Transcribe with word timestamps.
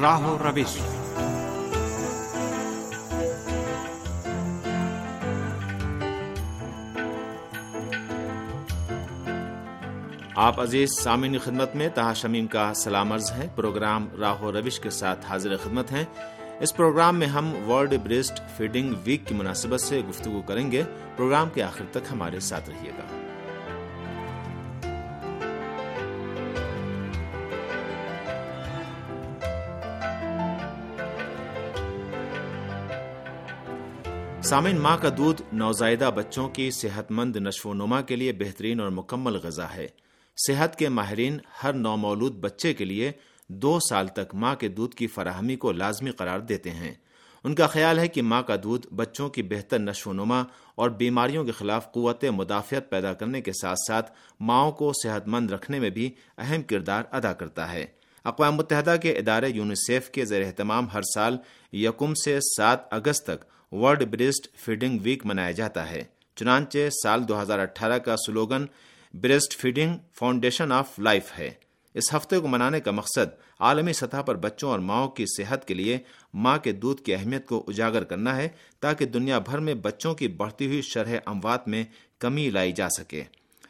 راہ 0.00 0.20
و 0.20 0.38
روش 0.38 0.78
آپ 10.36 10.60
عزیز 10.60 10.90
سامعین 10.92 11.38
خدمت 11.38 11.76
میں 11.76 11.88
تہا 11.94 12.12
شمیم 12.12 12.46
کا 12.46 12.74
سلام 12.74 13.12
عرض 13.12 13.32
ہے۔ 13.32 13.48
پروگرام 13.56 14.08
راہ 14.20 14.42
و 14.42 14.52
روش 14.52 14.80
کے 14.80 14.90
ساتھ 14.90 15.26
حاضر 15.26 15.56
خدمت 15.56 15.92
ہیں۔ 15.92 16.04
اس 16.60 16.76
پروگرام 16.76 17.18
میں 17.18 17.26
ہم 17.26 17.70
ورلڈ 17.70 17.94
بریسٹ 18.04 18.40
فیڈنگ 18.56 18.94
ویک 19.04 19.26
کی 19.26 19.34
مناسبت 19.34 19.80
سے 19.80 20.00
گفتگو 20.10 20.42
کریں 20.42 20.72
گے۔ 20.72 20.82
پروگرام 21.16 21.48
کے 21.54 21.62
آخر 21.62 21.84
تک 21.90 22.12
ہمارے 22.12 22.40
ساتھ 22.40 22.70
رہیے 22.70 22.90
گا۔ 22.90 23.23
سامن 34.54 34.76
ماں 34.76 34.98
کا 35.02 35.08
دودھ 35.16 35.42
نوزائیدہ 35.52 36.10
بچوں 36.14 36.48
کی 36.48 36.70
صحت 36.70 37.10
مند 37.10 37.36
نشو 37.36 37.68
و 37.68 37.74
نما 37.74 38.00
کے 38.00 38.16
لیے 38.16 38.32
بہترین 38.32 38.80
اور 38.80 38.88
مکمل 38.88 39.36
غذا 39.42 39.74
ہے۔ 39.74 39.86
صحت 40.46 40.78
کے 40.78 40.88
ماہرین 40.88 41.38
ہر 41.62 41.72
نومولود 41.72 42.32
بچے 42.34 42.74
کے 42.74 42.84
لیے 42.84 43.12
دو 43.48 43.78
سال 43.88 44.08
تک 44.08 44.34
ماں 44.34 44.54
کے 44.54 44.68
دودھ 44.68 44.94
کی 44.94 45.06
فراہمی 45.06 45.56
کو 45.56 45.72
لازمی 45.72 46.10
قرار 46.10 46.40
دیتے 46.40 46.70
ہیں۔ 46.70 46.94
ان 47.44 47.54
کا 47.54 47.66
خیال 47.66 47.98
ہے 47.98 48.08
کہ 48.08 48.22
ماں 48.22 48.42
کا 48.42 48.56
دودھ 48.62 48.94
بچوں 48.94 49.28
کی 49.28 49.42
بہتر 49.42 49.78
نشو 49.78 50.10
و 50.10 50.12
نما 50.12 50.42
اور 50.74 50.90
بیماریوں 50.90 51.44
کے 51.44 51.52
خلاف 51.52 51.92
قوت 51.92 52.24
مدافعت 52.24 52.90
پیدا 52.90 53.12
کرنے 53.12 53.40
کے 53.40 53.52
ساتھ 53.52 53.78
ساتھ 53.88 54.12
ماؤں 54.40 54.72
کو 54.72 54.92
صحت 55.02 55.28
مند 55.28 55.50
رکھنے 55.50 55.78
میں 55.78 55.90
بھی 55.90 56.10
اہم 56.38 56.62
کردار 56.62 57.02
ادا 57.10 57.32
کرتا 57.32 57.72
ہے۔ 57.72 57.86
اقوام 58.24 58.54
متحدہ 58.54 58.96
کے 59.02 59.12
ادارے 59.12 59.48
یونیسیف 59.48 60.10
کے 60.10 60.24
زیر 60.24 60.46
اہتمام 60.46 60.86
ہر 60.94 61.02
سال 61.14 61.38
یکم 61.72 62.14
سے 62.14 62.40
سات 62.40 62.78
اگست 62.90 63.24
تک 63.24 63.44
ورلڈ 63.74 64.02
بریسٹ 64.02 64.56
فیڈنگ 64.56 64.98
ویک 65.02 65.26
منایا 65.26 65.50
جاتا 65.50 65.90
ہے۔ 65.90 66.04
چنانچہ 66.36 66.78
سال 67.02 67.28
دو 67.28 67.42
ہزار 67.42 67.58
اٹھارہ 67.58 67.98
کا 67.98 68.16
slogan 68.16 68.64
breast 69.14 69.56
feeding 69.56 69.96
foundation 70.12 70.72
of 70.72 70.98
life 70.98 71.38
ہے۔ 71.38 71.50
اس 71.94 72.14
ہفتے 72.14 72.38
کو 72.38 72.48
منانے 72.48 72.80
کا 72.80 72.90
مقصد 72.90 73.34
عالمی 73.60 73.92
سطح 73.92 74.16
پر 74.16 74.34
بچوں 74.34 74.70
اور 74.70 74.78
ماؤں 74.78 75.08
کی 75.08 75.24
صحت 75.26 75.68
کے 75.68 75.74
لیے 75.74 75.98
ماں 76.34 76.58
کے 76.58 76.72
دودھ 76.72 77.02
کی 77.02 77.14
اہمیت 77.14 77.46
کو 77.46 77.64
اجاگر 77.68 78.04
کرنا 78.04 78.36
ہے 78.36 78.48
تاکہ 78.80 79.04
دنیا 79.04 79.38
بھر 79.38 79.58
میں 79.58 79.74
بچوں 79.74 80.14
کی 80.14 80.28
بڑھتی 80.28 80.66
ہوئی 80.66 80.82
شرح 80.82 81.16
اموات 81.26 81.68
میں 81.68 81.84
کمی 82.18 82.50
لائی 82.50 82.72
جا 82.72 82.88
سکے۔ 82.88 83.24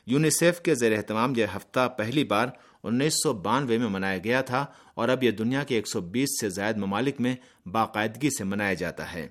یونیسیف 0.07 0.61
کے 0.61 0.75
زیر 0.75 0.97
اہتمام 0.97 1.33
یہ 1.37 1.47
ہفتہ 1.57 1.89
پہلی 1.97 2.25
بار 2.25 2.49
انیس 2.83 3.15
سو 3.23 3.33
بانوے 3.33 3.79
میں 3.79 3.89
منایا 3.89 4.19
گیا 4.19 4.41
تھا 4.41 4.67
اور 4.95 5.09
اب 5.09 5.25
یہ 5.25 5.31
دنیا 5.31 5.65
کے 5.65 5.75
ایک 5.75 5.89
سو 5.89 6.01
بیس 6.01 6.29
سے 6.41 6.49
زائد 6.49 6.77
ممالک 6.77 7.21
میں 7.21 7.37
باقاعدگی 7.67 8.31
سے 8.39 8.45
منایا 8.45 8.75
جاتا 8.75 9.13
ہے۔ 9.13 9.29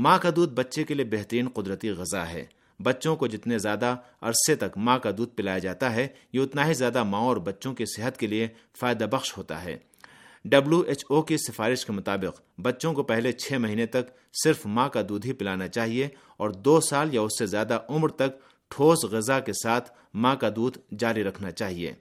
ماں 0.00 0.18
کا 0.18 0.30
دودھ 0.36 0.54
بچے 0.54 0.84
کے 0.84 0.94
لیے 0.94 1.04
بہترین 1.04 1.48
قدرتی 1.48 1.90
غذا 1.90 2.28
ہے۔ 2.28 2.44
بچوں 2.80 3.16
کو 3.16 3.26
جتنے 3.26 3.58
زیادہ 3.58 3.96
عرصے 4.20 4.54
تک 4.54 4.76
ماں 4.76 4.98
کا 4.98 5.10
دودھ 5.18 5.30
پلایا 5.30 5.58
جاتا 5.58 5.94
ہے، 5.94 6.08
یہ 6.32 6.40
اتنا 6.40 6.66
ہی 6.66 6.74
زیادہ 6.74 7.02
ماں 7.02 7.20
اور 7.20 7.36
بچوں 7.36 7.74
کی 7.74 7.84
صحت 7.84 8.16
کے 8.16 8.26
لیے 8.26 8.48
فائدہ 8.80 9.04
بخش 9.04 9.36
ہوتا 9.38 9.64
ہے۔ 9.64 9.76
ڈبلو 10.44 10.80
ایچ 10.80 11.04
او 11.08 11.22
کی 11.22 11.36
سفارش 11.36 11.84
کے 11.86 11.92
مطابق، 11.92 12.60
بچوں 12.60 12.94
کو 12.94 13.02
پہلے 13.02 13.32
چھ 13.32 13.52
مہینے 13.52 13.86
تک 13.86 14.02
صرف 14.44 14.66
ماں 14.66 14.88
کا 14.88 15.02
دودھ 15.08 15.26
ہی 15.26 15.32
پلانا 15.32 15.68
چاہیے 15.68 16.08
اور 16.36 16.50
دو 16.50 16.80
سال 16.80 17.14
یا 17.14 17.20
اس 17.20 17.38
سے 17.38 17.46
زیادہ 17.46 17.78
عمر 17.88 18.08
تک 18.08 18.30
ٹھوس 18.68 19.04
غذا 19.04 19.40
کے 19.40 19.52
ساتھ 19.52 19.90
ماں 20.14 20.36
کا 20.36 20.48
دودھ 20.56 20.94
جاری 20.98 21.24
رکھنا 21.24 21.50
چاہیے۔ 21.50 21.92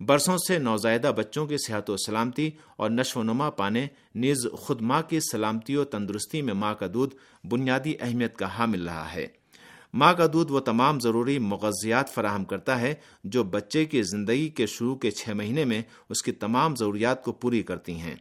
برسوں 0.00 0.38
سے 0.48 0.58
نوزائیدہ 0.58 1.12
بچوں 1.16 1.46
کی 1.46 1.56
صحت 1.66 1.90
و 1.90 1.96
سلامتی 1.96 2.50
اور 2.76 2.90
نشو 2.90 3.20
و 3.20 3.22
نما 3.22 3.50
پانے 3.50 3.86
نیز 4.14 4.46
خود 4.52 4.82
ماں 4.82 5.02
کی 5.02 5.20
سلامتی 5.20 5.76
و 5.76 5.84
تندرستی 5.84 6.42
میں 6.42 6.54
ماں 6.54 6.74
کا 6.74 6.86
دودھ 6.94 7.46
بنیادی 7.46 7.94
اہمیت 8.00 8.36
کا 8.36 8.58
حامل 8.58 8.88
رہا 8.88 9.14
ہے۔ 9.14 9.26
ماں 9.94 10.14
کا 10.14 10.26
دودھ 10.32 10.52
وہ 10.52 10.60
تمام 10.60 11.00
ضروری 11.00 11.38
مغزیات 11.38 12.14
فراہم 12.14 12.44
کرتا 12.44 12.80
ہے 12.80 12.94
جو 13.24 13.44
بچے 13.44 13.84
کی 13.84 14.02
زندگی 14.02 14.48
کے 14.48 14.66
شروع 14.66 14.94
کے 14.94 15.10
چھ 15.10 15.28
مہینے 15.28 15.64
میں 15.64 15.82
اس 16.08 16.22
کی 16.22 16.32
تمام 16.32 16.76
ضروریات 16.76 17.24
کو 17.24 17.32
پوری 17.32 17.62
کرتی 17.62 17.94
ہیں۔ 17.94 18.14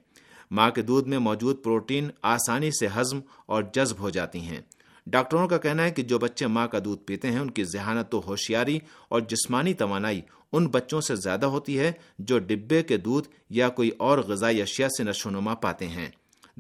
ماں 0.52 0.70
کے 0.70 0.82
دودھ 0.82 1.08
میں 1.08 1.20
موجود 1.20 1.64
پروٹین 1.64 2.10
آسانی 2.22 2.72
سے 2.72 2.88
ہضم 2.98 3.20
اور 3.46 3.64
جذب 3.74 4.00
ہو 4.00 4.10
جاتی 4.10 4.40
ہیں۔ 4.40 4.62
ڈاکٹروں 5.08 5.48
کا 5.48 5.58
کہنا 5.58 5.84
ہے 5.84 5.92
کہ 5.92 6.04
جو 6.04 6.20
بچے 6.20 6.48
ماں 6.48 6.68
کا 6.68 6.80
دودھ 6.86 7.02
پیتے 7.02 7.32
ہیں 7.32 7.40
ان 7.40 7.52
کی 7.52 7.64
ذہانت 7.64 8.16
و 8.16 8.22
ہوشیاری 8.28 8.80
اور 9.10 9.22
جسمانی 9.22 9.74
توانائی 9.74 10.22
ان 10.56 10.68
بچوں 10.68 11.02
سے 11.02 11.16
زیادہ 11.16 11.46
ہوتی 11.46 11.80
ہے 11.80 11.92
جو 12.20 12.40
ڈبے 12.40 12.84
کے 12.84 12.98
دودھ 12.98 13.28
یا 13.50 13.70
کوئی 13.70 13.90
اور 13.90 14.18
غذائی 14.18 14.62
اشیاء 14.62 14.88
سے 14.88 15.04
نشو 15.04 15.30
نما 15.30 15.56
پاتے 15.56 15.88
ہیں۔ 15.88 16.10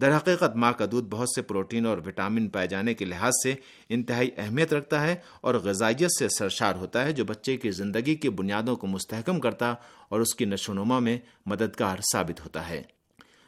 در 0.01 0.17
حقیقت 0.17 0.55
ماں 0.55 0.73
کا 0.73 0.85
دودھ 0.91 1.07
بہت 1.09 1.29
سے 1.35 1.41
پروٹین 1.41 1.85
اور 1.85 1.97
وٹامن 1.97 2.47
پائے 2.47 2.67
جانے 2.67 2.93
کے 2.93 3.05
لحاظ 3.05 3.31
سے 3.43 3.55
انتہائی 3.89 4.29
اہمیت 4.37 4.73
رکھتا 4.73 5.07
ہے 5.07 5.15
اور 5.41 5.55
غذائیت 5.55 6.11
سے 6.19 6.27
سرشار 6.29 6.75
ہوتا 6.75 7.05
ہے 7.05 7.11
جو 7.11 7.25
بچے 7.25 7.57
کی 7.57 7.71
زندگی 7.71 8.15
کی 8.15 8.29
بنیادوں 8.29 8.75
کو 8.75 8.87
مستحکم 8.87 9.39
کرتا 9.39 9.73
اور 10.09 10.19
اس 10.19 10.35
کی 10.35 10.45
نشو 10.45 10.73
نما 10.73 10.99
میں 10.99 11.17
مددگار 11.45 11.97
ثابت 12.13 12.41
ہوتا 12.41 12.69
ہے۔ 12.69 12.81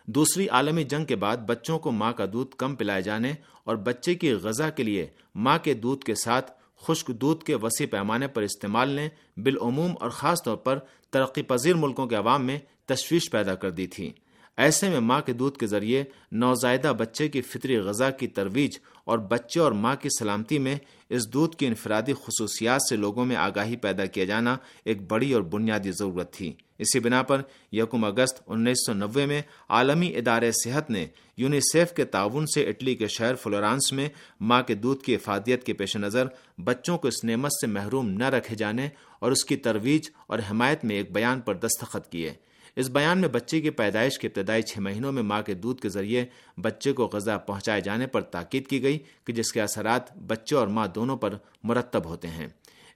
دوسری 0.05 0.49
عالمی 0.49 0.83
جنگ 0.83 1.05
کے 1.05 1.15
بعد 1.15 1.37
بچوں 1.37 1.79
کو 1.79 1.91
ماں 1.91 2.13
کا 2.13 2.25
دودھ 2.33 2.55
کم 2.55 2.75
پلائے 2.75 3.01
جانے 3.01 3.33
اور 3.63 3.75
بچے 3.75 4.15
کی 4.15 4.31
غذا 4.31 4.69
کے 4.69 4.83
لیے 4.83 5.07
ماں 5.35 5.57
کے 5.63 5.73
دودھ 5.73 6.05
کے 6.05 6.15
ساتھ 6.15 6.51
خشک 6.79 7.07
دودھ 7.07 7.43
کے 7.43 7.55
وسیع 7.55 7.87
پیمانے 7.91 8.27
پر 8.27 8.41
استعمال 8.41 8.89
نے 8.89 9.09
بالعموم 9.37 9.91
اور 9.99 10.09
خاص 10.09 10.43
طور 10.43 10.57
پر 10.57 10.79
ترقی 11.09 11.41
پذیر 11.41 11.75
ملکوں 11.75 12.07
کے 12.07 12.15
عوام 12.15 12.45
میں 12.45 12.59
تشویش 12.85 13.31
پیدا 13.31 13.55
کر 13.55 13.69
دی 13.69 13.87
تھی۔ 13.87 14.13
ایسے 14.57 14.89
میں 14.89 14.99
ماں 14.99 15.21
کے 15.21 15.33
دودھ 15.33 15.57
کے 15.57 15.67
ذریعے 15.67 16.03
نوزائیدہ 16.31 16.93
بچے 16.97 17.27
کی 17.27 17.41
فطری 17.41 17.77
غذا 17.77 18.09
کی 18.09 18.27
ترویج 18.27 18.77
اور 19.05 19.17
بچے 19.17 19.59
اور 19.59 19.71
ماں 19.71 19.95
کی 19.95 20.09
سلامتی 20.19 20.59
میں 20.59 20.75
اس 21.09 21.33
دودھ 21.33 21.55
کی 21.55 21.67
انفرادی 21.67 22.13
خصوصیات 22.13 22.81
سے 22.89 22.95
لوگوں 22.95 23.25
میں 23.25 23.35
آگاہی 23.35 23.75
پیدا 23.75 24.05
کیا 24.05 24.23
جانا 24.23 24.57
ایک 24.85 25.01
بڑی 25.11 25.33
اور 25.33 25.41
بنیادی 25.41 25.91
ضرورت 25.91 26.33
تھی۔ 26.33 26.53
اسی 26.77 26.99
بنا 26.99 27.23
پر 27.23 27.41
یکم 27.71 28.05
اگست 28.05 28.41
انیس 28.47 28.85
سو 28.85 28.93
نوے 28.93 29.25
میں 29.25 29.41
عالمی 29.69 30.15
ادارے 30.15 30.51
صحت 30.51 30.89
نے 30.89 31.07
یونیسیف 31.37 31.93
کے 31.93 32.05
تعاون 32.05 32.45
سے 32.45 32.69
اٹلی 32.69 32.95
کے 32.95 33.07
شہر 33.07 33.35
فلورانس 33.35 33.93
میں 33.93 34.09
ماں 34.41 34.61
کے 34.61 34.73
دودھ 34.73 35.03
کی 35.03 35.15
افادیت 35.15 35.63
کے 35.63 35.73
پیش 35.73 35.95
نظر 35.95 36.25
بچوں 36.57 36.97
کو 36.97 37.07
اس 37.07 37.23
نعمت 37.23 37.51
سے 37.51 37.67
محروم 37.67 38.09
نہ 38.09 38.29
رکھے 38.29 38.55
جانے 38.55 38.89
اور 39.19 39.31
اس 39.31 39.45
کی 39.45 39.55
ترویج 39.55 40.09
اور 40.27 40.39
حمایت 40.51 40.85
میں 40.85 40.95
ایک 40.95 41.11
بیان 41.11 41.41
پر 41.41 41.55
دستخط 41.55 42.11
کیے۔ 42.11 42.33
اس 42.77 42.89
بیان 42.89 43.17
میں 43.17 43.29
بچے 43.29 43.61
کی 43.61 43.69
پیدائش 43.69 44.19
کے 44.19 44.27
ابتدائی 44.27 44.61
چھ 44.61 44.79
مہینوں 44.79 45.11
میں 45.11 45.23
ماں 45.23 45.41
کے 45.41 45.53
دودھ 45.53 45.81
کے 45.81 45.89
ذریعے 45.89 46.25
بچے 46.61 46.93
کو 46.93 47.09
غذا 47.13 47.37
پہنچائے 47.37 47.81
جانے 47.81 48.07
پر 48.07 48.21
تاکید 48.21 48.67
کی 48.67 48.83
گئی 48.83 48.99
کہ 49.25 49.33
جس 49.33 49.51
کے 49.51 49.61
اثرات 49.61 50.17
بچے 50.17 50.55
اور 50.55 50.67
ماں 50.67 50.87
دونوں 50.87 51.17
پر 51.17 51.33
مرتب 51.63 52.05
ہوتے 52.05 52.27
ہیں۔ 52.27 52.47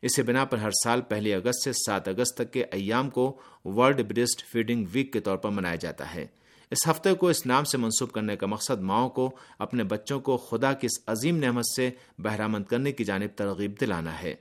اسی 0.02 0.22
بنا 0.22 0.46
پر 0.46 0.58
ہر 0.58 0.70
سال 0.84 1.02
پہلی 1.02 1.34
اگست 1.34 1.64
سے 1.64 1.74
سات 1.74 2.08
اگست 2.08 2.36
تک 2.36 2.54
کے 2.54 2.64
ایام 2.64 3.10
کو 3.10 3.40
ورلڈ 3.66 4.02
بریسٹ 4.02 4.52
فیڈنگ 4.52 4.86
ویک 4.92 5.14
کے 5.14 5.20
طور 5.20 5.38
پر 5.38 5.50
منایا 5.50 5.76
جاتا 5.76 6.16
ہے۔ 6.16 6.26
اس 6.72 6.88
ہفتے 6.88 7.14
کو 7.14 7.28
اس 7.28 7.46
نام 7.46 7.64
سے 7.64 7.78
منسوخ 7.78 8.12
کرنے 8.12 8.36
کا 8.36 8.48
مقصد 8.48 8.82
ماؤں 8.82 9.10
کو 9.10 9.36
اپنے 9.60 9.84
بچوں 9.84 10.20
کو 10.20 10.38
خدا 10.38 10.74
کی 10.74 10.86
اس 10.86 11.04
عظیم 11.08 11.38
نعمت 11.38 11.66
سے 11.76 11.90
بہرامند 12.18 12.64
کرنے 12.64 12.92
کی 12.92 13.04
جانب 13.04 13.38
ترغیب 13.38 13.82
دلانا 13.82 14.22
ہے۔ 14.22 14.36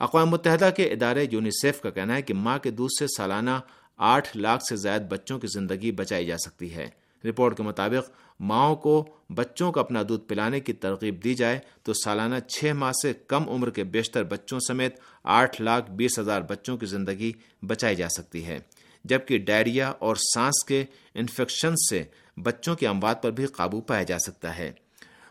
اقوام 0.00 0.28
متحدہ 0.28 0.70
کے 0.76 0.84
ادارے 0.84 1.26
یونیسیف 1.30 1.80
کا 1.80 1.90
کہنا 1.90 2.16
ہے 2.16 2.22
کہ 2.22 2.34
ماں 2.34 2.58
کے 2.58 2.70
دودھ 2.70 2.92
سے 2.98 3.06
سالانہ 3.06 3.50
آٹھ 3.98 4.36
لاکھ 4.36 4.62
سے 4.64 4.76
زائد 4.76 5.02
بچوں 5.02 5.38
کی 5.38 5.46
زندگی 5.46 5.92
بچائی 5.92 6.26
جا 6.26 6.38
سکتی 6.38 6.74
ہے۔ 6.74 6.86
رپورٹ 7.24 7.56
کے 7.56 7.62
مطابق، 7.62 8.10
ماؤں 8.40 8.76
کو 8.76 9.06
بچوں 9.34 9.72
کو 9.72 9.80
اپنا 9.80 10.02
دودھ 10.08 10.22
پلانے 10.22 10.60
کی 10.60 10.72
ترغیب 10.72 11.24
دی 11.24 11.34
جائے 11.34 11.58
تو 11.82 11.92
سالانہ 11.92 12.38
چھ 12.48 12.72
ماہ 12.72 12.92
سے 13.02 13.12
کم 13.26 13.48
عمر 13.48 13.70
کے 13.70 13.84
بیشتر 13.84 14.22
بچوں 14.22 14.58
سمیت 14.68 15.00
آٹھ 15.24 15.62
لاکھ 15.62 15.90
بیس 15.90 16.18
ہزار 16.18 16.40
بچوں 16.40 16.76
کی 16.76 16.86
زندگی 16.86 17.32
بچائی 17.62 17.96
جا 17.96 18.08
سکتی 18.08 18.46
ہے۔ 18.46 18.58
جبکہ 19.04 19.38
ڈائریا 19.38 19.88
اور 19.88 20.16
سانس 20.16 20.64
کے 20.64 20.84
انفیکشن 21.14 21.74
سے 21.90 22.04
بچوں 22.42 22.74
کی 22.74 22.86
اموات 22.86 23.22
پر 23.22 23.30
بھی 23.30 23.46
قابو 23.46 23.80
پایا 23.80 24.02
جا 24.02 24.18
سکتا 24.18 24.58
ہے۔ 24.58 24.72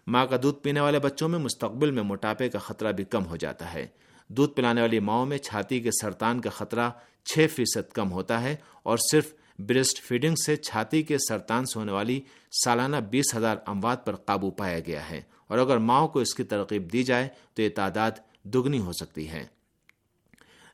ماں 0.07 0.25
کا 0.25 0.37
دودھ 0.43 0.59
پینے 0.59 0.79
والے 0.79 0.99
بچوں 0.99 1.29
میں 1.29 1.39
مستقبل 1.39 1.91
میں 1.91 2.03
موٹاپے 2.03 2.49
کا 2.49 2.59
خطرہ 2.59 2.91
بھی 2.91 3.03
کم 3.03 3.25
ہو 3.25 3.35
جاتا 3.35 3.73
ہے۔ 3.73 3.87
دودھ 4.27 4.53
پلانے 4.53 4.81
والی 4.81 4.99
ماؤں 4.99 5.25
میں 5.25 5.37
چھاتی 5.37 5.79
کے 5.79 5.89
سرطان 6.01 6.41
کا 6.41 6.49
خطرہ 6.49 6.89
چھ 7.25 7.47
فیصد 7.55 7.91
کم 7.91 8.11
ہوتا 8.11 8.41
ہے 8.41 8.55
اور 8.83 8.97
صرف 9.11 9.33
بریسٹ 9.59 10.01
فیڈنگ 10.01 10.35
سے 10.35 10.55
چھاتی 10.55 11.03
کے 11.03 11.17
سرطان 11.29 11.65
سے 11.65 11.79
ہونے 11.79 11.91
والی 11.91 12.21
سالانہ 12.63 12.97
بیس 12.97 13.35
ہزار 13.35 13.57
اموات 13.65 14.05
پر 14.05 14.15
قابو 14.15 14.51
پایا 14.51 14.79
گیا 14.79 15.09
ہے 15.09 15.21
اور 15.47 15.57
اگر 15.57 15.77
ماؤں 15.77 16.07
کو 16.07 16.19
اس 16.19 16.33
کی 16.33 16.43
ترغیب 16.43 16.93
دی 16.93 17.03
جائے 17.03 17.27
تو 17.53 17.61
یہ 17.61 17.69
تعداد 17.75 18.11
دگنی 18.43 18.79
ہو 18.79 18.91
سکتی 18.93 19.29
ہے۔ 19.29 19.45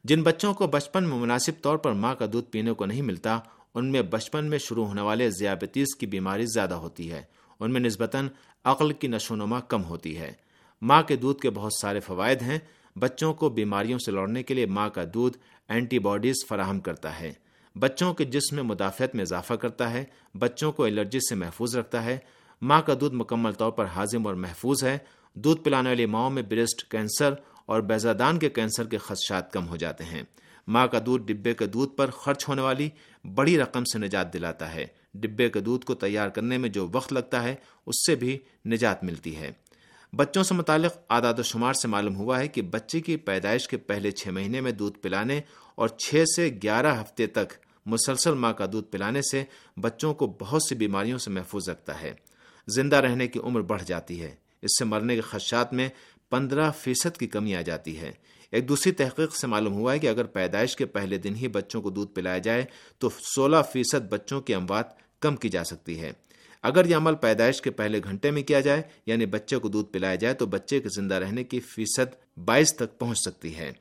جن 0.04 0.24
بچوں 0.24 0.54
کو 0.54 0.68
بچپن 0.68 1.04
میں 1.04 1.18
مناسب 1.18 1.52
طور 1.62 1.78
پر 1.78 1.92
ماں 1.92 2.16
کا 2.16 2.26
دودھ 2.34 2.46
پینے 2.46 2.72
کو 2.72 2.86
نہیں 2.86 3.02
ملتا، 3.02 3.40
ان 3.74 3.92
میں 3.92 4.02
بچپن 4.02 4.46
میں 4.46 4.58
شروع 4.58 4.86
ہونے 4.86 5.02
والے 5.02 5.30
ذیابطیز 5.30 5.96
کی 6.00 6.06
بیماری 6.06 6.46
زیادہ 6.46 6.74
ہوتی 6.74 7.12
ہے۔ 7.12 7.22
ان 7.60 7.72
میں 7.74 7.82
نسبتاً 7.82 8.28
عقل 8.64 8.94
کی 8.94 9.08
نشو 9.08 9.36
نما 9.36 9.60
کم 9.60 9.84
ہوتی 9.84 10.18
ہے۔ 10.18 10.34
ماں 10.82 11.04
کے 11.04 11.16
دودھ 11.16 11.42
کے 11.42 11.50
بہت 11.50 11.72
سارے 11.82 12.00
فوائد 12.00 12.42
ہیں۔ 12.42 12.60
بچوں 12.96 13.34
کو 13.34 13.50
بیماریوں 13.50 14.00
سے 14.00 14.12
لڑنے 14.12 14.44
کے 14.44 14.54
لیے 14.54 14.66
ماں 14.66 14.90
کا 14.90 15.04
دودھ 15.14 15.38
اینٹی 15.70 16.00
باڈیز 16.00 16.36
فراہم 16.48 16.80
کرتا 16.80 17.20
ہے۔ 17.20 17.34
بچوں 17.76 18.14
کے 18.14 18.26
جسم 18.26 18.56
میں 18.56 18.64
مدافعت 18.64 19.16
میں 19.16 19.22
اضافہ 19.22 19.54
کرتا 19.54 19.92
ہے۔ 19.92 20.04
بچوں 20.36 20.72
کو 20.72 20.86
الرجی 20.86 21.20
سے 21.30 21.36
محفوظ 21.36 21.78
رکھتا 21.78 22.06
ہے۔ 22.06 22.18
ماں 22.62 22.82
کا 22.82 22.94
دودھ 23.00 23.16
مکمل 23.16 23.52
طور 23.52 23.72
پر 23.72 23.86
ہاضم 23.86 24.28
اور 24.28 24.36
محفوظ 24.36 24.84
ہے۔ 24.84 24.98
دودھ 25.34 25.62
پلانے 25.62 25.90
والی 25.90 26.06
ماؤں 26.06 26.30
میں 26.30 26.44
برسٹ 26.44 26.92
کینسر 26.92 27.34
اور 27.66 27.82
بیزادان 27.82 28.40
کے 28.40 28.50
کینسر 28.50 28.86
کے 28.86 28.98
خدشات 28.98 29.54
کم 29.54 29.68
ہو 29.68 29.76
جاتے 29.76 30.04
ہیں۔ 30.04 30.24
ماں 30.68 30.88
کا 30.88 31.00
دودھ 31.06 31.34
ڈبے 31.34 31.54
کے 31.54 31.66
دودھ 31.66 31.96
پر 31.96 32.10
خرچ 32.10 32.50
ہونے 32.50 32.62
والی 32.62 32.90
بڑی 33.36 33.58
رقم 33.58 33.84
سے 33.84 34.00
نجات 34.00 34.34
دلاتا 34.34 34.76
ہے۔ 34.76 34.86
ڈبے 35.14 35.50
کے 35.50 35.60
دودھ 35.60 35.86
کو 35.86 35.94
تیار 35.96 36.30
کرنے 36.30 36.58
میں 36.58 36.70
جو 36.70 36.88
وقت 36.92 37.14
لگتا 37.14 37.44
ہے، 37.44 37.56
اس 37.86 38.06
سے 38.06 38.16
بھی 38.16 38.40
نجات 38.66 39.04
ملتی 39.04 39.36
ہے۔ 39.36 39.52
بچوں 40.16 40.44
سے 40.44 40.54
متعلق 40.54 40.98
اعداد 41.10 41.34
و 41.40 41.44
شمار 41.44 41.74
سے 41.74 41.88
معلوم 41.88 42.16
ہوا 42.16 42.40
ہے 42.40 42.48
کہ 42.48 42.62
بچے 42.62 43.00
کی 43.00 43.18
پیدائش 43.18 43.68
کے 43.68 43.78
پہلے 43.78 44.12
چھ 44.12 44.28
مہینے 44.28 44.62
میں 44.62 44.72
دودھ 44.72 45.00
پلانے 45.00 45.42
اور 45.76 45.88
چھ 45.88 46.24
سے 46.36 46.50
گیارہ 46.64 47.02
ہفتے 47.02 47.28
تک 47.28 47.54
مسلسل 47.86 48.34
ماں 48.34 48.54
کا 48.54 48.66
دودھ 48.72 48.88
پلانے 48.88 49.22
سے 49.22 49.44
بچوں 49.78 50.14
کو 50.14 50.38
بہت 50.40 50.62
سی 50.64 50.76
بیماریوں 50.76 51.18
سے 51.18 51.30
محفوظ 51.30 51.70
رکھتا 51.70 52.02
ہے۔ 52.02 52.14
زندہ 52.68 52.96
رہنے 52.96 53.28
کی 53.28 53.40
عمر 53.40 53.62
بڑھ 53.62 53.84
جاتی 53.86 54.22
ہے۔ 54.22 54.36
اس 54.62 54.80
سے 54.80 54.86
مرنے 54.86 55.16
کے 55.16 55.22
خدشات 55.22 55.74
میں 55.74 55.90
پندرہ 56.30 56.72
فیصد 56.72 57.18
کی 57.18 57.28
کمی 57.28 57.56
آ 57.56 57.62
جاتی 57.62 58.00
ہے۔ 58.00 58.12
ایک 58.52 58.70
دوسری 58.70 58.92
تحقیق 58.92 59.36
سے 59.36 59.48
معلوم 59.48 59.74
ہوا 59.74 59.94
ہے 59.94 60.00
کہ 60.00 60.08
اگر 60.08 60.24
پیدائش 60.24 60.76
کے 60.76 60.86
پہلے 60.86 61.18
دن 61.18 61.36
ہی 61.36 61.48
بچوں 61.48 61.82
کو 61.82 61.90
دودھ 61.90 62.14
پلایا 62.14 62.38
جائے 62.38 62.66
تو 62.98 63.10
سولہ 63.10 63.58
فیصد 63.74 64.10
بچوں 64.10 64.42
کی 64.42 64.54
اموات 64.54 65.20
کم 65.20 65.36
کی 65.36 65.50
جا 65.50 65.64
سکتی 65.64 66.02
ہے۔ 66.02 66.12
اگر 66.64 66.86
یہ 66.86 66.96
عمل 66.96 67.16
پیدائش 67.16 67.62
کے 67.62 67.72
پہلے 67.72 68.00
گھنٹے 68.04 68.32
میں 68.32 68.44
کیا 68.44 68.60
جائے 68.60 68.82
یعنی 69.06 69.26
بچے 69.26 69.58
کو 69.58 69.68
دودھ 69.68 69.92
پلایا 69.92 70.16
جائے، 70.16 70.34
تو 70.34 70.46
بچے 70.46 70.80
کے 70.80 70.90
زندہ 70.90 71.16
رہنے 71.16 71.44
کی 71.44 71.60
فیصد 71.60 72.40
بائیس 72.46 72.76
تک 72.76 73.00
پہنچ 73.00 73.18
سکتی 73.18 73.56
ہے۔ 73.56 73.72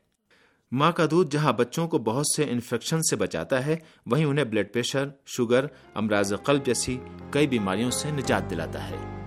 ماں 0.73 0.93
کا 0.93 1.06
دودھ 1.11 1.31
جہاں 1.31 1.52
بچوں 1.52 1.88
کو 1.88 1.99
بہت 1.99 2.26
سے 2.37 2.44
انفیکشن 2.44 3.02
سے 3.02 3.17
بچاتا 3.17 3.67
ہے، 3.67 3.76
وہیں 4.06 4.25
انہیں 4.25 4.44
بلڈ 4.44 4.73
پریشر، 4.73 5.08
شوگر، 5.26 5.67
امراض 5.94 6.32
قلب 6.44 6.67
جیسی 6.67 6.99
کئی 7.31 7.46
بیماریوں 7.46 7.90
سے 7.90 8.11
نجات 8.11 8.50
دلاتا 8.50 8.90
ہے۔ 8.90 9.22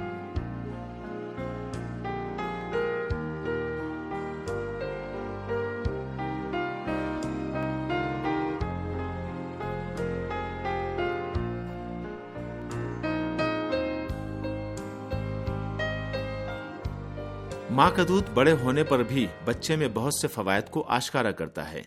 ماں 17.76 17.92
کا 17.96 18.04
دودھ 18.08 18.32
بڑے 18.32 18.52
ہونے 18.52 18.84
پر 18.84 19.04
بھی 19.04 19.28
بچے 19.46 19.76
میں 19.76 19.88
بہت 19.94 20.14
سے 20.22 20.28
فوائد 20.28 20.70
کو 20.70 20.84
آشکارا 20.88 21.32
کرتا 21.32 21.72
ہے۔ 21.72 21.84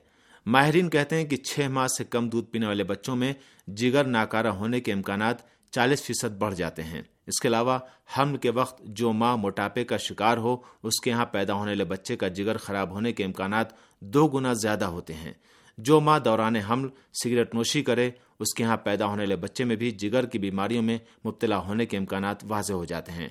ماہرین 0.47 0.91
کہتے 0.91 1.17
ہیں 1.17 1.25
کہ 1.25 1.37
چھ 1.37 1.61
ماہ 1.69 1.87
سے 1.87 2.05
کم 2.05 2.29
دودھ 2.29 2.47
پینے 2.47 2.67
والے 2.67 2.85
بچوں 2.85 3.17
میں 3.17 3.33
جگر 3.67 4.05
ناکارہ 4.05 4.47
ہونے 4.47 4.81
کے 4.81 4.93
امکانات 4.93 5.37
چالیس 5.71 6.03
فیصد 6.03 6.37
بڑھ 6.39 6.55
جاتے 6.55 6.83
ہیں۔ 6.83 7.03
اس 7.27 7.41
کے 7.41 7.49
علاوہ 7.49 7.79
حمل 8.19 8.37
کے 8.37 8.51
وقت 8.51 8.83
جو 8.85 9.13
ماں 9.13 9.37
موٹاپے 9.37 9.85
کا 9.85 9.97
شکار 9.97 10.37
ہو، 10.37 10.57
اس 10.83 11.01
کے 11.01 11.11
یہاں 11.11 11.27
پیدا 11.27 11.53
ہونے 11.53 11.71
والے 11.71 11.85
بچے 11.85 12.17
کا 12.17 12.29
جگر 12.29 12.57
خراب 12.57 12.91
ہونے 12.91 13.13
کے 13.13 13.25
امکانات 13.25 13.67
دو 14.01 14.29
گنا 14.29 14.53
زیادہ 14.53 14.85
ہوتے 14.85 15.15
ہیں۔ 15.15 15.33
جو 15.79 16.01
ماں 16.01 16.19
دوران 16.19 16.57
حمل 16.57 16.89
سگریٹ 17.25 17.55
نوشی 17.55 17.83
کرے، 17.83 18.11
اس 18.39 18.55
کے 18.55 18.65
یہاں 18.65 18.77
پیدا 18.77 19.07
ہونے 19.07 19.23
والے 19.23 19.37
بچے 19.37 19.65
میں 19.65 19.77
بھی 19.77 19.91
جگر 19.91 20.27
کی 20.27 20.39
بیماریوں 20.39 20.83
میں 20.83 20.99
مبتلا 21.27 21.59
ہونے 21.59 21.87
کے 21.87 21.97
امکانات 21.97 22.37
واضح 22.45 22.73
ہو 22.73 22.85
جاتے 22.85 23.13
ہیں۔ 23.13 23.29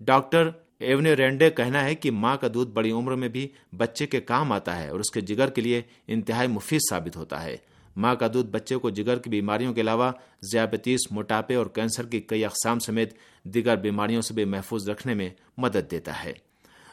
ڈاکٹر 0.00 0.50
ایونی 0.80 1.16
رینڈے 1.16 1.50
کہنا 1.50 1.84
ہے 1.84 1.94
کہ 1.94 2.10
ماں 2.10 2.36
کا 2.36 2.48
دودھ 2.54 2.70
بڑی 2.70 2.90
عمر 2.90 3.14
میں 3.14 3.28
بھی 3.28 3.48
بچے 3.76 4.06
کے 4.06 4.20
کام 4.20 4.52
آتا 4.52 4.82
ہے 4.82 4.88
اور 4.88 5.00
اس 5.00 5.10
کے 5.10 5.20
جگر 5.20 5.50
کے 5.50 5.60
لیے 5.60 5.82
انتہائی 6.08 6.48
مفید 6.48 6.80
ثابت 6.90 7.16
ہوتا 7.16 7.44
ہے۔ 7.44 7.56
ماں 7.96 8.14
کا 8.14 8.28
دودھ 8.34 8.50
بچے 8.50 8.76
کو 8.76 8.90
جگر 8.90 9.18
کی 9.18 9.30
بیماریوں 9.30 9.74
کے 9.74 9.80
علاوہ 9.80 10.12
ذیابطیس 10.52 11.00
موٹاپے 11.10 11.54
اور 11.54 11.66
کینسر 11.66 12.06
کی 12.06 12.20
کئی 12.20 12.44
اقسام 12.44 12.78
سمیت 12.78 13.14
دیگر 13.44 13.76
بیماریوں 13.76 14.22
سے 14.22 14.34
بھی 14.34 14.44
محفوظ 14.44 14.88
رکھنے 14.88 15.14
میں 15.14 15.30
مدد 15.58 15.90
دیتا 15.90 16.24
ہے۔ 16.24 16.32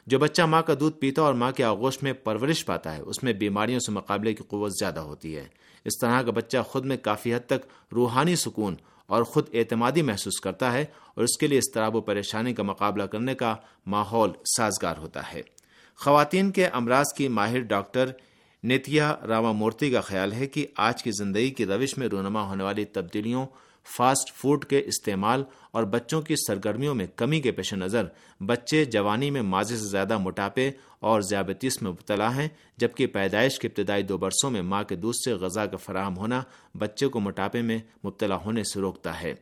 جو 0.08 0.20
بچہ 0.20 0.42
ماں 0.42 0.62
کا 0.62 0.74
دودھ 0.80 0.96
پیتا 0.96 1.22
اور 1.22 1.34
ماں 1.34 1.52
کے 1.52 1.64
آغوش 1.64 2.04
میں 2.04 2.14
پرورش 2.14 2.66
پاتا 2.66 2.98
ہے، 2.98 3.02
اس 3.02 3.24
میں 3.24 3.34
بیماریوں 3.34 3.80
سے 3.80 3.92
مقابلے 3.92 4.34
کی 4.34 4.44
قوت 4.48 4.72
زیادہ 4.72 5.00
ہوتی 5.00 5.36
ہے۔ 5.36 5.46
اس 5.86 5.94
طرح 6.02 6.22
کا 6.22 6.32
بچہ 6.32 6.58
خود 6.68 6.86
میں 6.86 6.98
کافی 6.98 7.36
حد 7.36 7.46
تک 7.46 7.94
روحانی 7.94 8.36
سکون 8.36 8.76
اور 9.08 9.24
خود 9.24 9.48
اعتمادی 9.54 10.02
محسوس 10.02 10.40
کرتا 10.40 10.74
ہے 10.74 10.86
اور 11.16 11.24
اس 11.24 11.38
کے 11.38 11.48
لیے 11.48 11.58
اضطراب 11.58 11.96
و 11.96 12.02
پریشانی 12.02 12.54
کا 12.54 12.64
مقابلہ 12.64 13.04
کرنے 13.04 13.36
کا 13.36 13.56
ماحول 13.86 14.32
سازگار 14.58 14.98
ہوتا 14.98 15.34
ہے۔ 15.34 15.42
خواتین 15.96 16.52
کے 16.52 16.68
امراض 16.68 17.06
کی 17.18 17.28
ماہر 17.28 17.60
ڈاکٹر 17.60 18.12
نیتیا 18.64 19.16
راما 19.28 19.52
مورتی 19.52 19.92
کا 19.92 20.02
خیال 20.02 20.34
ہے 20.34 20.48
کہ 20.48 20.68
آج 20.78 21.04
کی 21.04 21.12
زندگی 21.12 21.50
کی 21.50 21.66
روش 21.66 21.98
میں 21.98 22.08
رونما 22.08 22.42
ہونے 22.42 22.64
والی 22.64 22.86
تبدیلیوں 22.86 23.46
فاسٹ 23.96 24.34
فوڈ 24.36 24.66
کے 24.66 24.80
استعمال 24.86 25.44
اور 25.72 25.84
بچوں 25.84 26.22
کی 26.22 26.36
سرگرمیوں 26.48 26.96
میں 26.96 27.08
کمی 27.16 27.42
کے 27.42 27.52
پیش 27.52 27.74
نظر، 27.74 28.06
بچے 28.42 28.86
جوانی 28.86 29.32
میں 29.32 29.42
ماضی 29.42 29.78
سے 29.78 29.86
زیادہ 29.86 30.18
موٹاپے 30.18 30.72
اور 31.00 31.22
ذیابطیس 31.22 31.82
میں 31.82 31.92
مبتلا 31.92 32.36
ہیں، 32.36 32.48
جبکہ 32.78 33.08
پیدائش 33.08 33.60
کے 33.60 33.68
ابتدائی 33.68 34.04
دو 34.04 34.18
برسوں 34.18 34.50
میں 34.50 34.62
ماں 34.62 34.84
کے 34.84 34.96
دودھ 34.96 35.18
سے 35.26 35.34
غذا 35.34 35.66
کا 35.66 35.78
فراہم 35.78 36.18
ہونا 36.18 36.42
بچے 36.78 37.08
کو 37.08 37.20
موٹاپے 37.20 37.62
میں 37.62 37.80
مبتلا 38.06 38.36
ہونے 38.36 38.64
سے 38.64 38.80
روکتا 38.80 39.22
ہے۔ 39.22 39.34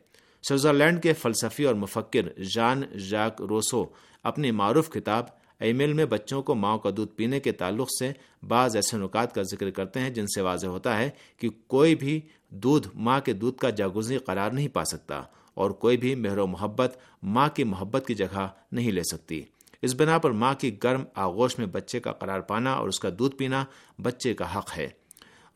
سوئٹزرلینڈ 0.48 1.02
کے 1.02 1.12
فلسفی 1.12 1.64
اور 1.64 1.74
مفکر 1.74 2.42
جان 2.42 2.82
جاک 3.10 3.42
روسو 3.42 3.84
اپنی 4.22 4.50
معروف 4.50 4.90
کتاب 4.90 5.24
ای 5.60 5.72
میل 5.72 5.92
میں 5.92 6.04
بچوں 6.04 6.42
کو 6.42 6.54
ماں 6.54 6.78
کا 6.78 6.90
دودھ 6.96 7.10
پینے 7.10 7.40
کے 7.40 7.52
تعلق 7.52 7.88
سے 7.98 8.12
بعض 8.48 8.76
ایسے 8.76 8.96
نکات 8.96 9.34
کا 9.34 9.42
ذکر 9.42 9.70
کرتے 9.70 10.00
ہیں 10.00 10.10
جن 10.10 10.26
سے 10.26 10.40
واضح 10.40 10.66
ہوتا 10.66 10.98
ہے 10.98 11.10
کہ 11.36 11.48
کوئی 11.66 11.94
بھی 11.94 12.20
دودھ 12.50 12.88
ماں 12.94 13.20
کے 13.20 13.32
دودھ 13.32 13.58
کا 13.58 13.70
جاگوزی 13.70 14.18
قرار 14.18 14.50
نہیں 14.50 14.68
پا 14.68 14.84
سکتا 14.84 15.22
اور 15.54 15.70
کوئی 15.70 15.96
بھی 15.96 16.14
مہر 16.14 16.38
و 16.38 16.46
محبت 16.46 16.96
ماں 17.22 17.48
کی 17.48 17.64
محبت 17.64 18.04
کی 18.06 18.14
جگہ 18.14 18.48
نہیں 18.72 18.92
لے 18.92 19.02
سکتی۔ 19.02 19.42
اس 19.82 19.94
بنا 19.94 20.18
پر 20.18 20.30
ماں 20.30 20.54
کی 20.54 20.76
گرم 20.82 21.04
آغوش 21.14 21.58
میں 21.58 21.66
بچے 21.66 22.00
کا 22.00 22.12
قرار 22.12 22.40
پانا 22.40 22.72
اور 22.72 22.88
اس 22.88 23.00
کا 23.00 23.08
دودھ 23.18 23.36
پینا 23.36 23.64
بچے 24.02 24.34
کا 24.34 24.58
حق 24.58 24.78
ہے۔ 24.78 24.88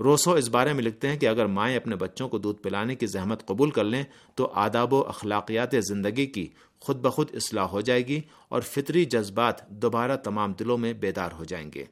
روسو 0.00 0.32
اس 0.32 0.49
بارے 0.49 0.73
میں 0.73 0.82
لکھتے 0.82 1.08
ہیں 1.08 1.19
کہ 1.19 1.26
اگر 1.26 1.47
مائیں 1.47 1.76
اپنے 1.76 1.97
بچوں 1.97 2.29
کو 2.29 2.38
دودھ 2.38 2.62
پلانے 2.62 2.94
کی 2.94 3.06
زحمت 3.06 3.47
قبول 3.47 3.70
کر 3.70 3.85
لیں، 3.85 4.02
تو 4.35 4.52
آداب 4.55 4.93
و 4.93 5.08
اخلاقیات 5.08 5.75
زندگی 5.81 6.26
کی 6.26 6.49
خود 6.81 6.97
بخود 6.97 7.31
اصلاح 7.35 7.64
ہو 7.64 7.81
جائے 7.81 8.06
گی 8.06 8.20
اور 8.49 8.61
فطری 8.61 9.05
جذبات 9.05 9.69
دوبارہ 9.69 10.17
تمام 10.17 10.52
دلوں 10.52 10.79
میں 10.79 10.93
بیدار 10.93 11.31
ہو 11.32 11.44
جائیں 11.44 11.70
گے۔ 11.75 11.85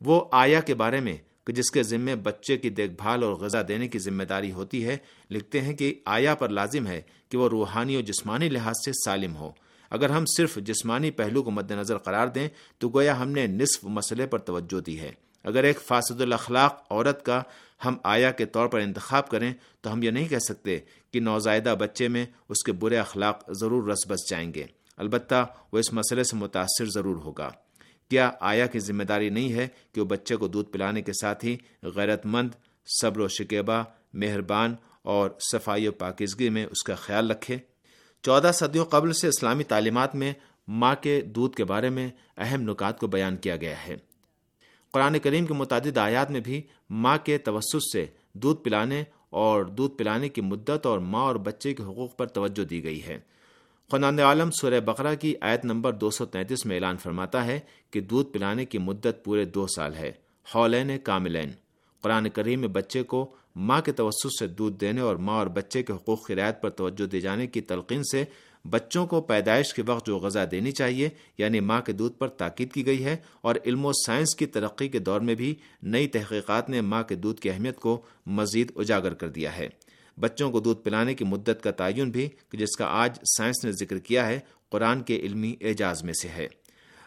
وہ 0.00 0.24
آیا 0.32 0.60
کے 0.60 0.74
بارے 0.74 1.00
میں 1.00 1.16
کہ 1.46 1.52
جس 1.52 1.70
کے 1.70 1.82
ذمے 1.82 2.16
بچے 2.16 2.56
کی 2.56 2.70
دیکھ 2.70 2.92
بھال 2.92 3.22
اور 3.22 3.32
غذا 3.32 3.62
دینے 3.68 3.88
کی 3.88 3.98
ذمہ 3.98 4.22
داری 4.22 4.52
ہوتی 4.52 4.86
ہے، 4.86 4.96
لکھتے 5.30 5.60
ہیں 5.60 5.74
کہ 5.74 5.94
آیا 6.04 6.34
پر 6.34 6.48
لازم 6.48 6.86
ہے 6.86 7.02
کہ 7.28 7.38
وہ 7.38 7.48
روحانی 7.48 7.94
اور 7.94 8.02
جسمانی 8.02 8.48
لحاظ 8.48 8.74
سے 8.84 8.92
سالم 8.92 9.36
ہو۔ 9.36 9.52
اگر 9.90 10.10
ہم 10.10 10.24
صرف 10.36 10.56
جسمانی 10.56 11.10
پہلو 11.10 11.42
کو 11.42 11.50
مد 11.50 11.70
نظر 11.70 11.98
قرار 11.98 12.26
دیں، 12.26 12.48
تو 12.78 12.88
گویا 12.88 13.22
ہم 13.22 13.30
نے 13.30 13.46
نصف 13.46 13.84
مسئلے 13.84 14.26
پر 14.26 14.38
توجہ 14.38 14.80
دی 14.80 15.00
ہے۔ 15.00 15.12
اگر 15.44 15.64
ایک 15.64 15.80
فاسد 15.80 16.20
الاخلاق 16.20 16.86
عورت 16.90 17.24
کا 17.24 17.42
ہم 17.84 17.96
آیا 18.04 18.30
کے 18.30 18.46
طور 18.46 18.66
پر 18.66 18.80
انتخاب 18.80 19.28
کریں، 19.28 19.54
تو 19.80 19.92
ہم 19.92 20.02
یہ 20.02 20.10
نہیں 20.10 20.28
کہہ 20.28 20.38
سکتے 20.38 20.78
کہ 21.12 21.20
نوزائیدہ 21.20 21.74
بچے 21.78 22.08
میں 22.08 22.26
اس 22.48 22.62
کے 22.66 22.72
برے 22.72 22.96
اخلاق 22.96 23.50
ضرور 23.50 23.88
رس 23.88 24.08
بس 24.08 24.30
جائیں 24.30 24.54
گے۔ 24.54 24.64
البتہ 24.96 25.46
وہ 25.72 25.78
اس 25.78 25.92
مسئلے 25.92 26.24
سے 26.24 26.36
متاثر 26.36 26.84
ضرور 26.84 27.16
ہوگا۔ 27.16 27.50
کیا 28.10 28.30
آیا 28.40 28.66
کی 28.66 28.78
ذمہ 28.78 29.02
داری 29.02 29.30
نہیں 29.30 29.52
ہے 29.52 29.68
کہ 29.92 30.00
وہ 30.00 30.06
بچے 30.06 30.36
کو 30.36 30.48
دودھ 30.48 30.70
پلانے 30.70 31.02
کے 31.02 31.12
ساتھ 31.12 31.44
ہی 31.44 31.56
غیرت 31.82 32.26
مند، 32.26 32.48
صبر 33.00 33.20
و 33.20 33.28
شکیبہ، 33.28 33.84
مہربان 34.14 34.74
اور 35.02 35.30
صفائی 35.52 35.88
و 35.88 35.92
پاکیزگی 35.92 36.48
میں 36.48 36.66
اس 36.66 36.82
کا 36.82 36.94
خیال 36.94 37.30
رکھے؟ 37.30 37.58
چودہ 38.22 38.50
صدیوں 38.54 38.84
قبل 38.84 39.12
سے 39.12 39.28
اسلامی 39.28 39.64
تعلیمات 39.64 40.14
میں 40.14 40.32
ماں 40.68 40.94
کے 41.00 41.20
دودھ 41.20 41.56
کے 41.56 41.64
بارے 41.64 41.88
میں 41.88 42.08
اہم 42.36 42.70
نکات 42.70 42.98
کو 42.98 43.06
بیان 43.06 43.36
کیا 43.36 43.56
گیا 43.56 43.86
ہے۔ 43.86 43.96
قرآن 44.98 45.18
کریم 45.18 45.46
کے 45.46 45.54
متعدد 45.54 45.98
آیات 45.98 46.30
میں 46.30 46.40
بھی 46.40 46.62
ماں 46.90 47.18
کے 47.24 47.38
توسط 47.38 47.76
سے 47.92 48.06
دودھ 48.32 48.62
پلانے 48.62 49.04
اور 49.30 49.64
دودھ 49.64 49.94
پلانے 49.94 50.28
کی 50.28 50.40
مدت 50.40 50.86
اور 50.86 50.98
ماں 50.98 51.20
اور 51.20 51.36
بچے 51.36 51.74
کے 51.74 51.82
حقوق 51.82 52.16
پر 52.16 52.26
توجہ 52.26 52.64
دی 52.64 52.84
گئی 52.84 53.02
ہے۔ 53.02 53.18
خنان 53.92 54.18
عالم 54.18 54.50
سورہ 54.50 54.80
بقرہ 54.80 55.14
کی 55.14 55.34
آیت 55.40 55.64
نمبر 55.64 55.92
دو 55.92 56.10
سو 56.10 56.26
تینتیس 56.26 56.66
میں 56.66 56.76
اعلان 56.76 56.96
فرماتا 56.96 57.44
ہے 57.44 57.60
کہ 57.90 58.00
دودھ 58.00 58.30
پلانے 58.32 58.64
کی 58.64 58.78
مدت 58.78 59.24
پورے 59.24 59.44
دو 59.44 59.66
سال 59.66 59.94
ہے۔ 59.94 60.12
ہالین 60.54 60.98
کاملین۔ 60.98 61.48
قرآن 62.00 62.28
کریم 62.28 62.60
میں 62.60 62.68
بچے 62.68 63.02
کو 63.02 63.34
ماں 63.56 63.80
کے 63.80 63.92
توسط 63.92 64.38
سے 64.38 64.46
دودھ 64.46 64.80
دینے 64.80 65.00
اور 65.00 65.16
ماں 65.16 65.38
اور 65.38 65.46
بچے 65.46 65.82
کے 65.82 65.92
حقوق 65.92 66.26
کی 66.26 66.34
رعایت 66.34 66.62
پر 66.62 66.70
توجہ 66.70 67.06
دی 67.06 67.20
جانے 67.20 67.46
کی 67.46 67.60
تلقین 67.60 68.02
سے 68.02 68.24
بچوں 68.70 69.06
کو 69.06 69.20
پیدائش 69.20 69.72
کے 69.74 69.82
وقت 69.86 70.06
جو 70.06 70.18
غذا 70.18 70.44
دینی 70.50 70.72
چاہیے 70.72 71.08
یعنی 71.38 71.60
ماں 71.60 71.80
کے 71.80 71.92
دودھ 71.92 72.18
پر 72.18 72.28
تاکید 72.28 72.72
کی 72.72 72.84
گئی 72.86 73.04
ہے، 73.04 73.16
اور 73.40 73.54
علم 73.66 73.84
و 73.84 73.92
سائنس 74.06 74.34
کی 74.36 74.46
ترقی 74.46 74.88
کے 74.88 74.98
دور 74.98 75.20
میں 75.20 75.34
بھی 75.34 75.54
نئی 75.84 76.08
تحقیقات 76.08 76.68
نے 76.70 76.80
ماں 76.82 77.02
کے 77.02 77.14
دودھ 77.14 77.40
کی 77.40 77.50
اہمیت 77.50 77.76
کو 77.76 78.00
مزید 78.28 78.72
اجاگر 78.76 79.14
کر 79.14 79.28
دیا 79.30 79.56
ہے۔ 79.56 79.68
بچوں 80.18 80.50
کو 80.50 80.60
دودھ 80.60 80.82
پلانے 80.82 81.14
کی 81.14 81.24
مدت 81.24 81.62
کا 81.62 81.70
تعین 81.70 82.10
بھی، 82.10 82.28
جس 82.52 82.76
کا 82.76 82.86
آج 82.92 83.18
سائنس 83.36 83.64
نے 83.64 83.72
ذکر 83.72 83.98
کیا 84.00 84.26
ہے، 84.26 84.38
قرآن 84.72 85.02
کے 85.02 85.16
علمی 85.16 85.54
اعجاز 85.60 86.02
میں 86.02 86.12
سے 86.12 86.28
ہے۔ 86.28 86.48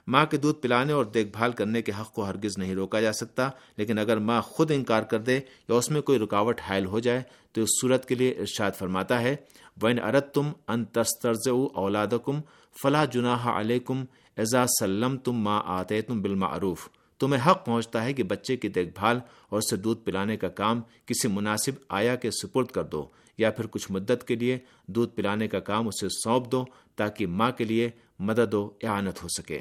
ماں 0.08 0.25
کے 0.25 0.38
دودھ 0.38 0.62
پلانے 0.62 0.94
اور 0.94 1.06
دیکھ 1.06 1.27
بھال 1.30 1.51
کرنے 1.51 1.82
کے 1.82 1.91
حق 2.00 2.13
کو 2.13 2.25
ہرگز 2.25 2.58
نہیں 2.58 2.75
روکا 2.75 3.01
جا 3.01 3.12
سکتا، 3.13 3.50
لیکن 3.77 4.00
اگر 4.00 4.18
ماں 4.20 4.41
خود 4.44 4.72
انکار 4.72 5.03
کر 5.03 5.20
دے 5.20 5.36
یا 5.36 5.75
اس 5.75 5.89
میں 5.91 6.01
کوئی 6.01 6.20
رکاوٹ 6.20 6.62
حائل 6.62 6.86
ہو 6.86 7.00
جائے، 7.00 7.22
تو 7.51 7.62
اس 7.62 7.70
صورت 7.82 8.08
کے 8.08 8.15
لیے 8.15 8.32
ارشاد 8.32 8.72
فرماتا 8.77 9.22
ہے 9.22 9.36
وین 9.81 10.00
ارد 10.00 10.31
تم 10.33 10.51
ان 10.67 10.85
تسترز 10.85 11.47
اولاد 11.73 12.13
کم 12.25 12.39
فلاح 12.83 13.05
جناح 13.05 13.59
علیکم 13.59 14.03
ایزا 14.35 14.65
سلم 14.79 15.17
تم 15.17 15.35
ماں 15.35 15.61
آتے 15.65 16.01
تم 16.01 16.21
بالمعروف 16.21 16.89
تمہیں 17.19 17.51
حق 17.51 17.65
پہنچتا 17.65 18.03
ہے 18.03 18.13
کہ 18.13 18.23
بچے 18.23 18.55
کی 18.57 18.67
دیکھ 18.67 18.89
بھال 18.95 19.19
اور 19.50 19.57
اسے 19.57 19.75
دودھ 19.75 20.03
پلانے 20.03 20.38
کا 20.38 20.47
کام 20.47 20.81
کسی 21.05 21.27
مناسب 21.27 21.71
آیا 21.89 22.15
کے 22.15 22.31
سپرد 22.31 22.67
کر 22.67 22.83
دو 22.83 23.05
یا 23.38 23.51
پھر 23.51 23.67
کچھ 23.67 23.91
مدت 23.91 24.27
کے 24.27 24.35
لیے 24.35 24.57
دودھ 24.88 25.15
پلانے 25.15 25.47
کا 25.47 25.59
کام 25.59 25.88
اسے 25.88 26.09
سونپ 26.09 26.51
دو 26.51 26.63
تاکہ 26.95 27.27
ماں 27.27 27.51
کے 27.51 27.63
لیے 27.63 27.89
مدد 28.19 28.53
و 28.53 28.69
اعانت 28.83 29.23
ہو 29.23 29.27
سکے۔ 29.27 29.59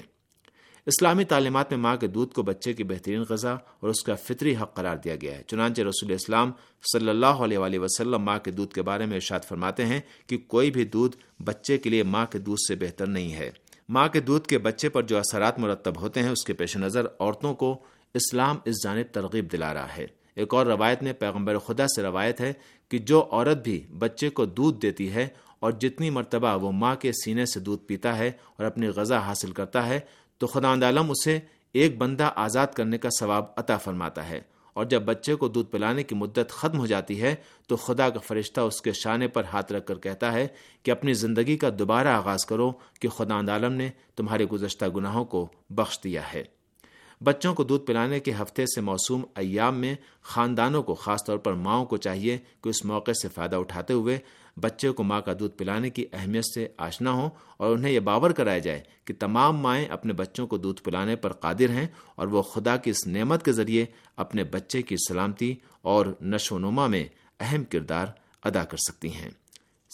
اسلامی 0.90 1.24
تعلیمات 1.24 1.70
میں 1.70 1.78
ماں 1.78 1.96
کے 1.96 2.06
دودھ 2.06 2.34
کو 2.34 2.42
بچے 2.42 2.72
کی 2.72 2.84
بہترین 2.84 3.22
غذا 3.28 3.52
اور 3.52 3.88
اس 3.88 4.02
کا 4.02 4.14
فطری 4.14 4.56
حق 4.56 4.74
قرار 4.74 4.96
دیا 4.96 5.14
گیا 5.22 5.38
ہے۔ 5.38 5.42
چنانچہ 5.42 5.82
رسول 5.82 6.12
اسلام 6.12 6.52
صلی 6.92 7.08
اللہ 7.08 7.26
علیہ 7.26 7.58
وآلہ 7.58 7.78
وسلم 7.78 8.22
ماں 8.22 8.38
کے 8.38 8.50
دودھ 8.50 8.74
کے 8.74 8.82
بارے 8.82 9.06
میں 9.06 9.14
ارشاد 9.14 9.40
فرماتے 9.48 9.86
ہیں 9.86 10.00
کہ 10.26 10.38
کوئی 10.46 10.70
بھی 10.70 10.84
دودھ 10.84 11.16
بچے 11.42 11.78
کے 11.78 11.90
لیے 11.90 12.02
ماں 12.02 12.26
کے 12.26 12.38
دودھ 12.38 12.60
سے 12.68 12.74
بہتر 12.74 13.06
نہیں 13.06 13.32
ہے۔ 13.32 13.50
ماں 13.88 14.08
کے 14.08 14.20
دودھ 14.20 14.48
کے 14.48 14.58
بچے 14.58 14.88
پر 14.88 15.02
جو 15.02 15.18
اثرات 15.18 15.58
مرتب 15.58 16.00
ہوتے 16.00 16.22
ہیں، 16.22 16.30
اس 16.30 16.44
کے 16.44 16.52
پیش 16.52 16.76
نظر 16.76 17.06
عورتوں 17.18 17.54
کو 17.54 17.78
اسلام 18.14 18.58
اس 18.64 18.84
جانب 18.84 19.14
ترغیب 19.14 19.52
دلا 19.52 19.74
رہا 19.74 19.96
ہے۔ 19.96 20.06
ایک 20.36 20.54
اور 20.54 20.66
روایت 20.66 21.02
میں 21.02 21.12
پیغمبر 21.12 21.58
خدا 21.58 21.86
سے 21.86 22.02
روایت 22.02 22.40
ہے 22.40 22.52
کہ 22.88 22.98
جو 22.98 23.28
عورت 23.32 23.62
بھی 23.62 23.86
بچے 23.98 24.30
کو 24.30 24.44
دودھ 24.44 24.80
دیتی 24.82 25.10
ہے 25.10 25.28
اور 25.58 25.72
جتنی 25.72 26.10
مرتبہ 26.10 26.56
وہ 26.56 26.72
ماں 26.72 26.94
کے 26.96 27.12
سینے 27.12 27.46
سے 27.46 27.60
دودھ 27.60 27.82
پیتا 27.82 28.18
ہے 28.18 28.28
اور 28.28 28.66
اپنی 28.66 28.86
غذا 28.86 29.18
حاصل 29.18 29.52
کرتا 29.52 29.86
ہے 29.86 30.00
تو 30.40 30.46
خدا 30.46 30.68
عالم 30.68 31.10
اسے 31.10 31.38
ایک 31.72 31.98
بندہ 31.98 32.30
آزاد 32.36 32.66
کرنے 32.66 32.98
کا 32.98 33.08
ثواب 33.18 33.44
عطا 33.56 33.76
فرماتا 33.76 34.28
ہے۔ 34.28 34.40
اور 34.74 34.84
جب 34.84 35.02
بچے 35.02 35.34
کو 35.34 35.48
دودھ 35.48 35.70
پلانے 35.70 36.02
کی 36.02 36.14
مدت 36.14 36.50
ختم 36.50 36.78
ہو 36.78 36.86
جاتی 36.86 37.22
ہے، 37.22 37.34
تو 37.66 37.76
خدا 37.76 38.10
کا 38.10 38.20
فرشتہ 38.20 38.60
اس 38.60 38.82
کے 38.82 38.92
شانے 38.92 39.28
پر 39.28 39.44
ہاتھ 39.44 39.72
رکھ 39.72 39.86
کر 39.86 39.98
کہتا 39.98 40.32
ہے 40.32 40.46
کہ 40.82 40.90
اپنی 40.90 41.14
زندگی 41.14 41.56
کا 41.56 41.68
دوبارہ 41.78 42.08
آغاز 42.08 42.46
کرو 42.46 42.72
کہ 43.00 43.08
خدا 43.08 43.52
عالم 43.52 43.72
نے 43.72 43.90
تمہارے 44.16 44.44
گزشتہ 44.44 44.84
گناہوں 44.96 45.24
کو 45.24 45.48
بخش 45.70 45.98
دیا 46.04 46.32
ہے۔ 46.32 46.59
بچوں 47.20 47.54
کو 47.54 47.64
دودھ 47.64 47.84
پلانے 47.86 48.20
کے 48.20 48.32
ہفتے 48.42 48.66
سے 48.66 48.80
موسوم 48.80 49.24
ایام 49.34 49.76
میں 49.76 49.94
خاندانوں 50.22 50.82
کو 50.82 50.94
خاص 50.94 51.24
طور 51.24 51.38
پر 51.38 51.52
ماؤں 51.52 51.84
کو 51.84 51.96
چاہیے 51.96 52.38
کہ 52.64 52.68
اس 52.68 52.84
موقع 52.84 53.10
سے 53.12 53.28
فائدہ 53.28 53.56
اٹھاتے 53.56 53.92
ہوئے 53.92 54.18
بچے 54.56 54.90
کو 54.90 55.02
ماں 55.02 55.20
کا 55.20 55.32
دودھ 55.40 55.52
پلانے 55.52 55.90
کی 55.90 56.04
اہمیت 56.12 56.44
سے 56.54 56.68
آشنا 56.76 57.10
ہوں 57.10 57.30
اور 57.56 57.76
انہیں 57.76 57.92
یہ 57.92 58.00
باور 58.00 58.30
کرایا 58.30 58.58
جائے 58.58 58.82
کہ 59.04 59.14
تمام 59.18 59.56
مائیں 59.56 59.86
اپنے 59.86 60.12
بچوں 60.12 60.46
کو 60.46 60.56
دودھ 60.56 60.82
پلانے 60.82 61.16
پر 61.16 61.32
قادر 61.32 61.70
ہیں 61.70 61.86
اور 62.14 62.26
وہ 62.26 62.42
خدا 62.42 62.76
کی 62.76 62.90
اس 62.90 63.06
نعمت 63.06 63.44
کے 63.44 63.52
ذریعے 63.52 63.86
اپنے 64.16 64.44
بچے 64.44 64.82
کی 64.82 64.96
سلامتی 65.08 65.54
اور 65.82 66.06
نشو 66.20 66.54
و 66.54 66.58
نما 66.58 66.86
میں 66.86 67.06
اہم 67.40 67.64
کردار 67.64 68.06
ادا 68.44 68.64
کر 68.64 68.76
سکتی 68.76 69.14
ہیں۔ 69.14 69.30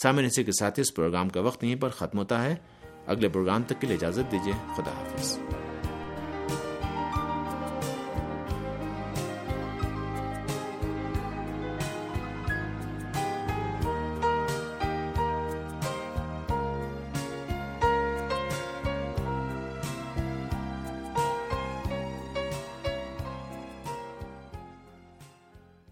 سامن 0.02 0.24
اسی 0.24 0.44
کے 0.44 0.52
ساتھ 0.52 0.80
اس 0.80 0.94
پروگرام 0.94 1.28
کا 1.28 1.40
وقت 1.40 1.64
یہیں 1.64 1.76
پر 1.76 1.88
ختم 1.88 2.18
ہوتا 2.18 2.44
ہے۔ 2.44 2.54
اگلے 3.06 3.28
پروگرام 3.28 3.62
تک 3.62 3.80
کے 3.80 3.86
لیے 3.86 3.96
اجازت 3.96 4.32
دیجیے۔ 4.32 4.52
خدا 4.76 4.90
حافظ۔ 4.90 5.38